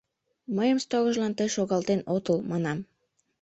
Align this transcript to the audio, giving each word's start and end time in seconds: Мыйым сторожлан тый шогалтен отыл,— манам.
Мыйым 0.55 0.77
сторожлан 0.83 1.33
тый 1.37 1.49
шогалтен 1.55 1.99
отыл,— 2.15 2.37
манам. 2.51 2.79